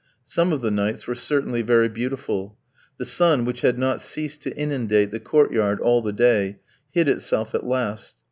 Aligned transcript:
Some 0.25 0.51
of 0.51 0.61
the 0.61 0.71
nights 0.71 1.05
were 1.05 1.13
certainly 1.13 1.61
very 1.61 1.87
beautiful. 1.87 2.57
The 2.97 3.05
sun, 3.05 3.45
which 3.45 3.61
had 3.61 3.77
not 3.77 4.01
ceased 4.01 4.41
to 4.41 4.57
inundate 4.57 5.11
the 5.11 5.19
court 5.19 5.51
yard 5.51 5.79
all 5.79 6.01
the 6.01 6.11
day, 6.11 6.57
hid 6.89 7.07
itself 7.07 7.53
at 7.53 7.67
last. 7.67 8.15